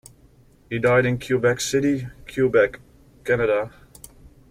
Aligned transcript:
He 0.67 0.79
died 0.79 1.05
in 1.05 1.19
Quebec 1.19 1.59
City, 1.61 2.07
Quebec, 2.27 2.79
Canada. 3.23 3.71